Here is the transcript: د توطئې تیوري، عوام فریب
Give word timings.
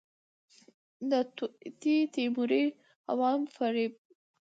د 1.09 1.11
توطئې 1.35 1.97
تیوري، 2.13 2.63
عوام 3.11 3.41
فریب 3.55 3.93